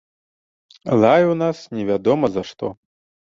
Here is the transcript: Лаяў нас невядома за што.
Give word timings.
Лаяў 1.03 1.31
нас 1.43 1.57
невядома 1.79 2.25
за 2.37 2.43
што. 2.53 2.73